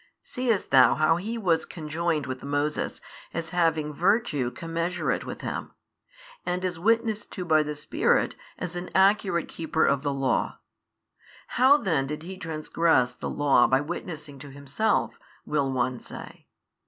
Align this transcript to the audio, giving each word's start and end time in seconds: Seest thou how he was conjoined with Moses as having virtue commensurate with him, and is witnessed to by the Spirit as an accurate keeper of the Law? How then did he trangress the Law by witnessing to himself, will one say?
Seest 0.23 0.71
thou 0.71 0.95
how 0.95 1.17
he 1.17 1.37
was 1.37 1.63
conjoined 1.63 2.25
with 2.25 2.41
Moses 2.43 3.01
as 3.35 3.49
having 3.49 3.93
virtue 3.93 4.49
commensurate 4.49 5.27
with 5.27 5.41
him, 5.41 5.73
and 6.43 6.65
is 6.65 6.79
witnessed 6.79 7.31
to 7.33 7.45
by 7.45 7.61
the 7.61 7.75
Spirit 7.75 8.35
as 8.57 8.75
an 8.75 8.89
accurate 8.95 9.47
keeper 9.47 9.85
of 9.85 10.01
the 10.01 10.11
Law? 10.11 10.57
How 11.49 11.77
then 11.77 12.07
did 12.07 12.23
he 12.23 12.35
trangress 12.39 13.13
the 13.19 13.29
Law 13.29 13.67
by 13.67 13.79
witnessing 13.79 14.39
to 14.39 14.49
himself, 14.49 15.19
will 15.45 15.71
one 15.71 15.99
say? 15.99 16.47